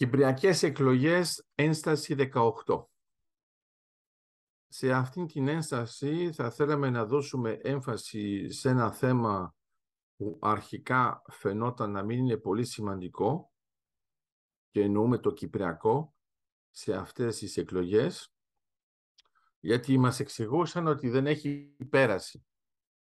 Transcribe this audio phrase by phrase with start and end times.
[0.00, 2.84] Κυπριακές εκλογές, ένσταση 18.
[4.68, 9.54] Σε αυτήν την ένσταση θα θέλαμε να δώσουμε έμφαση σε ένα θέμα
[10.16, 13.52] που αρχικά φαινόταν να μην είναι πολύ σημαντικό
[14.70, 16.14] και εννοούμε το Κυπριακό
[16.70, 18.34] σε αυτές τις εκλογές
[19.60, 22.46] γιατί μας εξηγούσαν ότι δεν έχει πέρασει.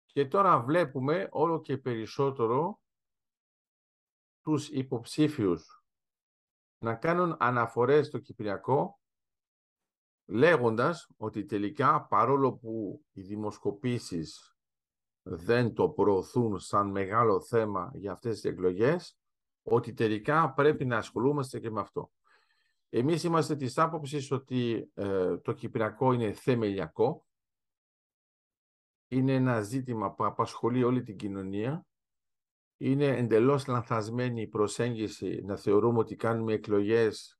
[0.05, 2.81] Και τώρα βλέπουμε όλο και περισσότερο
[4.41, 5.84] τους υποψήφιους
[6.77, 8.99] να κάνουν αναφορές στο Κυπριακό
[10.25, 14.57] λέγοντας ότι τελικά παρόλο που οι δημοσκοπήσεις
[15.21, 19.19] δεν το προωθούν σαν μεγάλο θέμα για αυτές τις εκλογές,
[19.63, 22.11] ότι τελικά πρέπει να ασχολούμαστε και με αυτό.
[22.89, 27.25] Εμείς είμαστε της άποψης ότι ε, το Κυπριακό είναι θεμελιακό,
[29.07, 31.85] είναι ένα ζήτημα που απασχολεί όλη την κοινωνία
[32.77, 37.39] είναι εντελώς λανθασμένη η προσέγγιση να θεωρούμε ότι κάνουμε εκλογές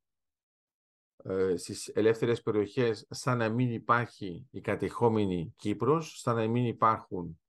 [1.23, 7.39] ε, στις ελεύθερες περιοχές σαν να μην υπάρχει η κατεχόμενη Κύπρος, σαν να μην υπάρχουν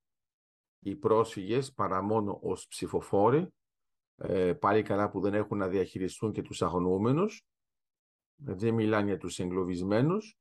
[0.78, 3.48] οι πρόσφυγες παρά μόνο ως ψηφοφόροι,
[4.16, 7.46] ε, πάλι καλά που δεν έχουν να διαχειριστούν και τους αγνοούμενους,
[8.36, 10.38] δεν μιλάνε για τους εγκλωβισμένους.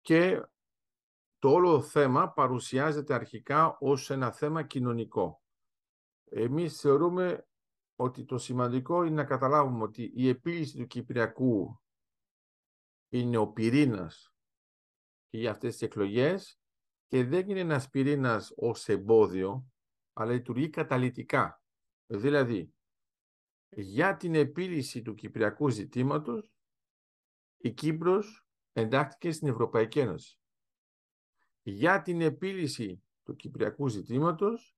[0.00, 0.42] Και
[1.38, 5.42] το όλο θέμα παρουσιάζεται αρχικά ως ένα θέμα κοινωνικό.
[6.24, 7.48] Εμείς θεωρούμε
[7.96, 11.80] ότι το σημαντικό είναι να καταλάβουμε ότι η επίλυση του Κυπριακού
[13.08, 14.32] είναι ο πυρήνας
[15.30, 16.60] για αυτές τις εκλογές
[17.06, 19.66] και δεν είναι ένας πυρήνας ως εμπόδιο,
[20.12, 21.62] αλλά λειτουργεί καταλυτικά.
[22.06, 22.74] Δηλαδή,
[23.68, 26.52] για την επίλυση του Κυπριακού ζητήματος,
[27.56, 30.37] η Κύπρος εντάχθηκε στην Ευρωπαϊκή Ένωση
[31.70, 34.76] για την επίλυση του κυπριακού ζητήματος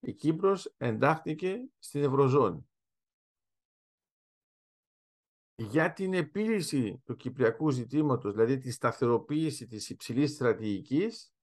[0.00, 2.68] η Κύπρος εντάχθηκε στην Ευρωζώνη.
[5.54, 11.34] Για την επίλυση του κυπριακού ζητήματος, δηλαδή τη σταθεροποίηση της υψηλής στρατηγικής,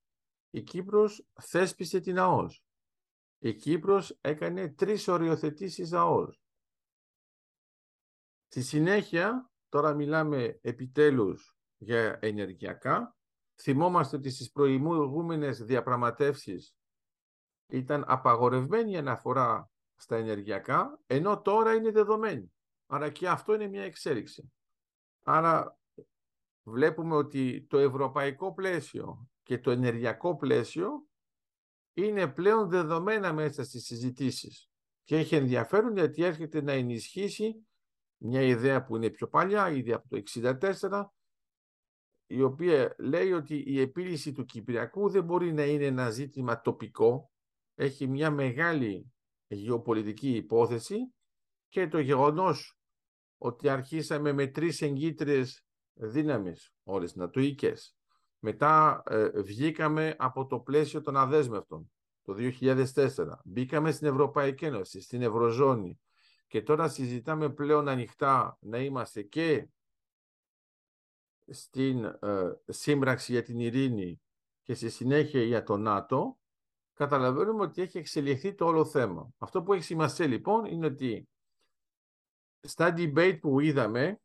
[0.50, 2.64] η Κύπρος θέσπισε την ΑΟΣ.
[3.38, 6.42] Η Κύπρος έκανε τρεις οριοθετήσεις ΑΟΣ.
[8.46, 13.16] Στη συνέχεια, τώρα μιλάμε επιτέλους για ενεργειακά,
[13.60, 16.74] Θυμόμαστε ότι στις προηγούμενες διαπραγματεύσεις
[17.66, 22.52] ήταν απαγορευμένη η αναφορά στα ενεργειακά, ενώ τώρα είναι δεδομένη.
[22.86, 24.52] Άρα και αυτό είναι μια εξέλιξη.
[25.22, 25.78] Άρα
[26.62, 31.06] βλέπουμε ότι το ευρωπαϊκό πλαίσιο και το ενεργειακό πλαίσιο
[31.94, 34.68] είναι πλέον δεδομένα μέσα στις συζητήσεις.
[35.04, 37.66] Και έχει ενδιαφέρον γιατί έρχεται να ενισχύσει
[38.16, 41.04] μια ιδέα που είναι πιο παλιά, ήδη από το 1964,
[42.26, 47.30] η οποία λέει ότι η επίλυση του Κυπριακού δεν μπορεί να είναι ένα ζήτημα τοπικό,
[47.74, 49.12] έχει μια μεγάλη
[49.46, 50.96] γεωπολιτική υπόθεση
[51.68, 52.78] και το γεγονός
[53.38, 55.64] ότι αρχίσαμε με τρεις εγκύτριες
[55.94, 57.96] δύναμεις, όλες νατοικές.
[58.38, 61.92] Μετά ε, βγήκαμε από το πλαίσιο των αδέσμευτων
[62.22, 63.06] το 2004.
[63.44, 65.98] Μπήκαμε στην Ευρωπαϊκή Ένωση, στην Ευρωζώνη
[66.46, 69.68] και τώρα συζητάμε πλέον ανοιχτά να είμαστε και
[71.48, 74.20] στην ε, σύμπραξη για την ειρήνη
[74.62, 76.38] και στη συνέχεια για το ΝΑΤΟ,
[76.94, 79.28] καταλαβαίνουμε ότι έχει εξελιχθεί το όλο θέμα.
[79.38, 81.28] Αυτό που έχει σημασία λοιπόν είναι ότι
[82.60, 84.20] στα debate που είδαμε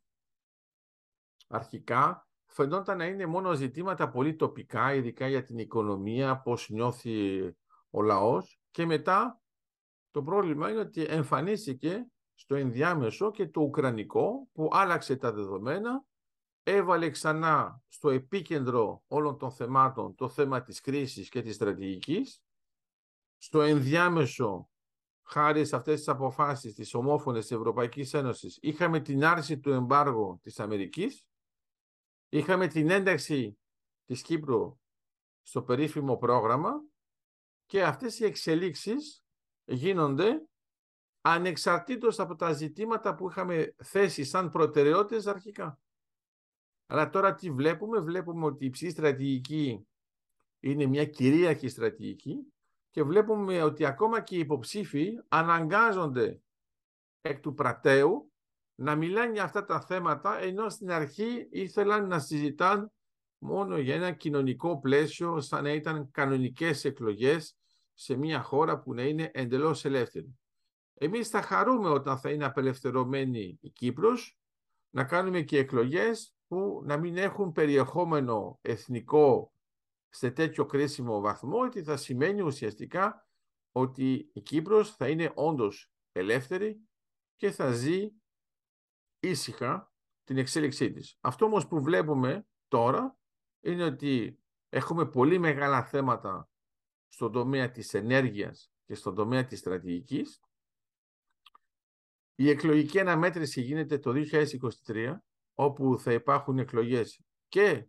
[1.47, 7.41] αρχικά φαινόταν να είναι μόνο ζητήματα πολύ τοπικά, ειδικά για την οικονομία, πώς νιώθει
[7.89, 9.41] ο λαός και μετά
[10.11, 16.03] το πρόβλημα είναι ότι εμφανίστηκε στο ενδιάμεσο και το ουκρανικό που άλλαξε τα δεδομένα
[16.75, 22.43] έβαλε ξανά στο επίκεντρο όλων των θεμάτων το θέμα της κρίσης και της στρατηγικής.
[23.37, 24.69] Στο ενδιάμεσο,
[25.23, 30.39] χάρη σε αυτές τις αποφάσεις της ομόφωνες της Ευρωπαϊκής Ένωσης, είχαμε την άρση του εμπάργου
[30.41, 31.27] της Αμερικής,
[32.29, 33.59] είχαμε την ένταξη
[34.05, 34.77] της Κύπρου
[35.41, 36.83] στο περίφημο πρόγραμμα
[37.65, 39.23] και αυτές οι εξελίξεις
[39.65, 40.43] γίνονται
[41.21, 45.79] ανεξαρτήτως από τα ζητήματα που είχαμε θέσει σαν προτεραιότητες αρχικά.
[46.91, 49.87] Αλλά τώρα τι βλέπουμε, βλέπουμε ότι η ψηλή στρατηγική
[50.59, 52.53] είναι μια κυρίαρχη στρατηγική
[52.89, 56.41] και βλέπουμε ότι ακόμα και οι υποψήφοι αναγκάζονται
[57.21, 58.31] εκ του πρατέου
[58.75, 62.91] να μιλάνε για αυτά τα θέματα ενώ στην αρχή ήθελαν να συζητάν
[63.37, 67.57] μόνο για ένα κοινωνικό πλαίσιο σαν να ήταν κανονικές εκλογές
[67.93, 70.39] σε μια χώρα που να είναι εντελώς ελεύθερη.
[70.93, 74.37] Εμείς θα χαρούμε όταν θα είναι απελευθερωμένη η Κύπρος
[74.89, 79.53] να κάνουμε και εκλογές που να μην έχουν περιεχόμενο εθνικό
[80.09, 83.27] σε τέτοιο κρίσιμο βαθμό, ότι θα σημαίνει ουσιαστικά
[83.71, 86.81] ότι η Κύπρος θα είναι όντως ελεύθερη
[87.35, 88.11] και θα ζει
[89.19, 89.93] ήσυχα
[90.23, 91.17] την εξέλιξή της.
[91.21, 93.17] Αυτό όμως που βλέπουμε τώρα
[93.59, 96.49] είναι ότι έχουμε πολύ μεγάλα θέματα
[97.07, 100.41] στον τομέα της ενέργειας και στον τομέα της στρατηγικής.
[102.35, 105.23] Η εκλογική αναμέτρηση γίνεται το 2023,
[105.59, 107.87] όπου θα υπάρχουν εκλογές και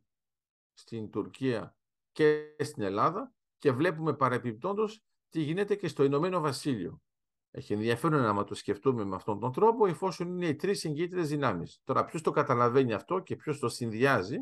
[0.73, 1.77] στην Τουρκία
[2.13, 7.03] και στην Ελλάδα και βλέπουμε παρεπιπτόντως τι γίνεται και στο Ηνωμένο Βασίλειο.
[7.51, 11.81] Έχει ενδιαφέρον να το σκεφτούμε με αυτόν τον τρόπο, εφόσον είναι οι τρεις συγκίτρες δυνάμεις.
[11.85, 14.39] Τώρα, ποιος το καταλαβαίνει αυτό και ποιος το συνδυάζει,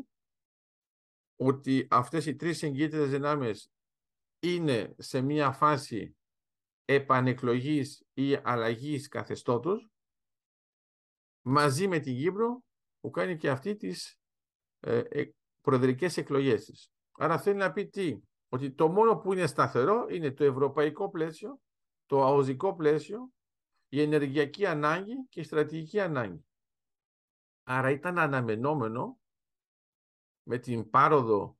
[1.35, 3.71] ότι αυτές οι τρεις συγκίτρες δυνάμεις
[4.39, 6.17] είναι σε μία φάση
[6.85, 9.89] επανεκλογής ή αλλαγής καθεστώτος,
[11.41, 12.63] μαζί με την Κύπρο,
[12.99, 14.19] που κάνει και αυτή τις
[14.79, 15.29] ε, ε,
[15.61, 16.91] προεδρικές εκλογές της.
[17.11, 18.19] Άρα θέλει να πει τι,
[18.49, 21.59] ότι το μόνο που είναι σταθερό είναι το ευρωπαϊκό πλαίσιο,
[22.05, 23.31] το αοζικό πλαίσιο,
[23.89, 26.45] η ενεργειακή ανάγκη και η στρατηγική ανάγκη.
[27.63, 29.19] Άρα ήταν αναμενόμενο
[30.43, 31.57] με την πάροδο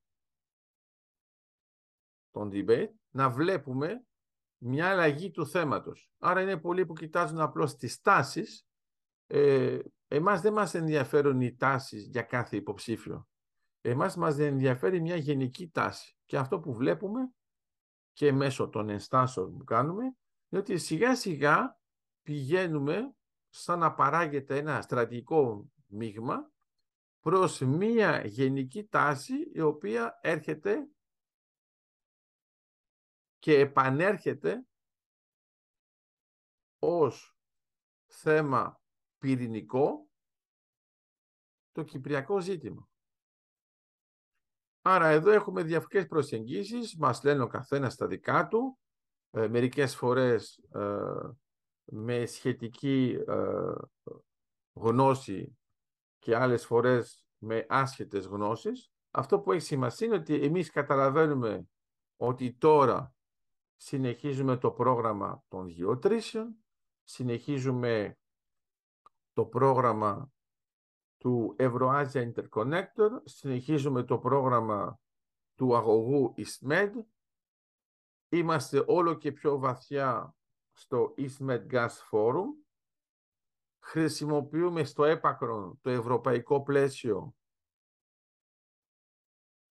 [2.32, 4.04] των debate να βλέπουμε
[4.58, 6.12] μια αλλαγή του θέματος.
[6.18, 8.66] Άρα είναι πολλοί που κοιτάζουν απλώς τις τάσεις.
[9.28, 9.80] Ε,
[10.12, 13.28] εμάς δεν μας ενδιαφέρουν οι τάσεις για κάθε υποψήφιο.
[13.82, 16.18] Εμάς μας ενδιαφέρει μια γενική τάση.
[16.26, 17.34] Και αυτό που βλέπουμε
[18.14, 20.04] και μέσω των ενστάσεων που κάνουμε
[20.50, 21.80] είναι ότι σιγά σιγά
[22.22, 23.16] πηγαίνουμε
[23.50, 26.52] σαν να παράγεται ένα στρατηγικό μείγμα
[27.20, 30.90] προς μια γενική τάση η οποία έρχεται
[33.40, 34.66] και επανέρχεται
[36.80, 37.38] ως
[38.06, 38.79] θέμα
[39.20, 40.08] πυρηνικό
[41.72, 42.90] το κυπριακό ζήτημα.
[44.82, 48.80] Άρα εδώ έχουμε διαφορετικές προσεγγίσεις, μας λένε ο καθένας τα δικά του,
[49.32, 51.00] ε, μερικές φορές ε,
[51.84, 53.72] με σχετική ε,
[54.74, 55.58] γνώση
[56.20, 58.92] και άλλες φορές με άσχετες γνώσεις.
[59.12, 61.68] Αυτό που έχει σημασία είναι ότι εμείς καταλαβαίνουμε
[62.18, 63.14] ότι τώρα
[63.76, 66.56] συνεχίζουμε το πρόγραμμα των γεωτρήσεων,
[67.04, 68.18] συνεχίζουμε
[69.34, 70.32] το πρόγραμμα
[71.18, 75.00] του Euroasia Interconnector, συνεχίζουμε το πρόγραμμα
[75.56, 76.92] του αγωγού EastMed,
[78.30, 80.36] είμαστε όλο και πιο βαθιά
[80.72, 82.46] στο EastMed Gas Forum,
[83.80, 87.36] χρησιμοποιούμε στο έπακρον το ευρωπαϊκό πλαίσιο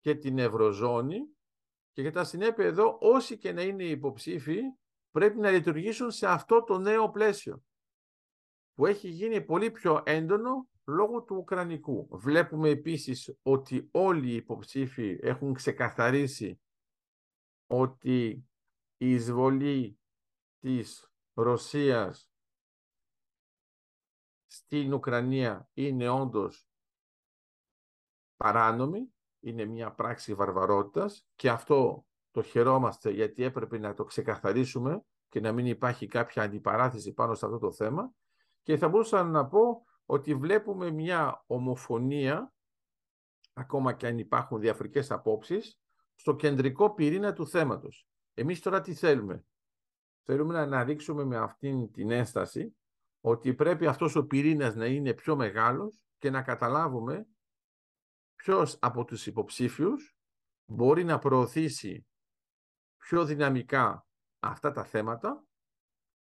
[0.01, 1.21] και την Ευρωζώνη.
[1.93, 4.61] Και για τα συνέπεια εδώ όσοι και να είναι υποψήφοι
[5.11, 7.63] πρέπει να λειτουργήσουν σε αυτό το νέο πλαίσιο
[8.81, 12.09] που έχει γίνει πολύ πιο έντονο λόγω του Ουκρανικού.
[12.11, 16.61] Βλέπουμε επίσης ότι όλοι οι υποψήφοι έχουν ξεκαθαρίσει
[17.67, 18.49] ότι
[18.97, 19.99] η εισβολή
[20.59, 22.31] της Ρωσίας
[24.47, 26.69] στην Ουκρανία είναι όντως
[28.37, 35.41] παράνομη, είναι μια πράξη βαρβαρότητας και αυτό το χαιρόμαστε γιατί έπρεπε να το ξεκαθαρίσουμε και
[35.41, 38.15] να μην υπάρχει κάποια αντιπαράθεση πάνω σε αυτό το θέμα
[38.63, 42.53] και θα μπορούσα να πω ότι βλέπουμε μια ομοφωνία,
[43.53, 45.81] ακόμα και αν υπάρχουν διαφορετικές απόψεις,
[46.15, 48.07] στο κεντρικό πυρήνα του θέματος.
[48.35, 49.45] Εμείς τώρα τι θέλουμε;
[50.23, 52.77] Θέλουμε να αναδείξουμε με αυτήν την ένσταση
[53.21, 57.27] ότι πρέπει αυτός ο πυρήνας να είναι πιο μεγάλος και να καταλάβουμε
[58.35, 60.17] ποιος από τους υποψήφιους
[60.65, 62.07] μπορεί να προωθήσει
[62.97, 64.07] πιο δυναμικά
[64.39, 65.45] αυτά τα θέματα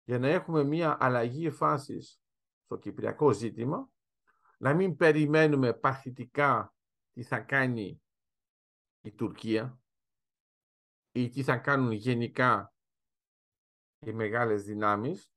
[0.05, 2.21] για να έχουμε μια αλλαγή φάσης
[2.69, 3.91] στο κυπριακό ζήτημα,
[4.59, 6.75] να μην περιμένουμε παθητικά
[7.13, 8.03] τι θα κάνει
[9.01, 9.81] η Τουρκία
[11.13, 12.75] ή τι θα κάνουν γενικά
[14.07, 15.33] οι μεγάλες δυνάμεις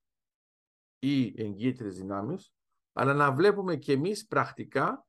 [1.00, 2.54] ή εγκύτρες δυνάμεις,
[2.92, 5.08] αλλά να βλέπουμε και εμείς πρακτικά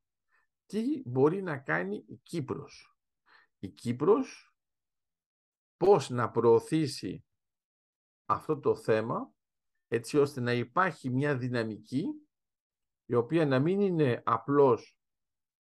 [0.65, 2.97] τι μπορεί να κάνει η Κύπρος.
[3.59, 4.53] Η Κύπρος
[5.77, 7.25] πώς να προωθήσει
[8.25, 9.33] αυτό το θέμα
[9.93, 12.05] έτσι ώστε να υπάρχει μια δυναμική
[13.05, 14.97] η οποία να μην είναι απλώς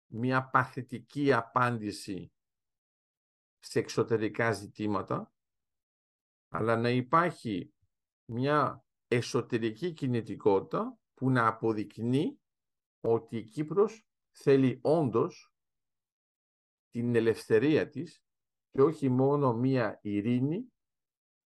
[0.06, 2.32] μια παθητική απάντηση
[3.58, 5.32] σε εξωτερικά ζητήματα,
[6.48, 7.74] αλλά να υπάρχει
[8.24, 12.40] μια εσωτερική κινητικότητα που να αποδεικνύει
[13.00, 15.54] ότι η Κύπρος θέλει όντως
[16.90, 18.22] την ελευθερία της
[18.70, 20.72] και όχι μόνο μία ειρήνη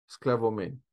[0.05, 0.85] σκλαβωμένη.